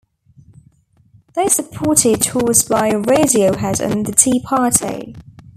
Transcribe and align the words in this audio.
They 1.35 1.47
supported 1.47 2.23
tours 2.23 2.63
by 2.63 2.89
Radiohead 2.89 3.79
and 3.79 4.03
The 4.07 4.13
Tea 4.13 4.39
Party. 4.39 5.15